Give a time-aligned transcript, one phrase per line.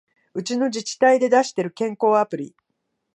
[0.33, 2.55] うちの自治体で出してる健康アプリ